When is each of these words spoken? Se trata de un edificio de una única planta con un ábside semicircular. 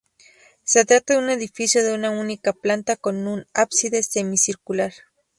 Se 0.63 0.83
trata 0.83 1.13
de 1.13 1.19
un 1.19 1.29
edificio 1.29 1.83
de 1.83 1.93
una 1.93 2.09
única 2.09 2.53
planta 2.53 2.95
con 2.95 3.27
un 3.27 3.45
ábside 3.53 4.01
semicircular. 4.01 4.93